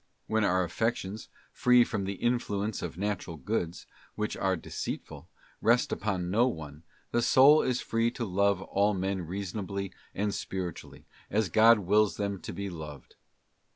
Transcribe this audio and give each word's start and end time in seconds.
When 0.25 0.43
our 0.43 0.63
affections, 0.63 1.29
free 1.53 1.83
from 1.83 2.05
the 2.05 2.15
influence 2.15 2.81
of 2.81 2.97
Natural 2.97 3.37
Goods, 3.37 3.85
which 4.15 4.35
are 4.35 4.55
deceitful, 4.57 5.29
rest 5.61 5.91
upon 5.91 6.31
no 6.31 6.47
one, 6.47 6.81
the 7.11 7.21
soul 7.21 7.61
is 7.61 7.81
free 7.81 8.09
to 8.13 8.25
love 8.25 8.63
all 8.63 8.95
men 8.95 9.21
reasonably 9.27 9.93
and 10.15 10.33
spiritually, 10.33 11.05
as 11.29 11.49
God 11.49 11.77
wills 11.77 12.17
them 12.17 12.41
to 12.41 12.51
be 12.51 12.67
loved. 12.67 13.13